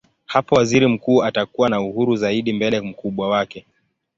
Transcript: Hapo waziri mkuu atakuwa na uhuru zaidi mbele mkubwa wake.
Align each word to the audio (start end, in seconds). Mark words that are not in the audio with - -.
Hapo 0.25 0.55
waziri 0.55 0.87
mkuu 0.87 1.23
atakuwa 1.23 1.69
na 1.69 1.81
uhuru 1.81 2.15
zaidi 2.15 2.53
mbele 2.53 2.81
mkubwa 2.81 3.29
wake. 3.29 3.65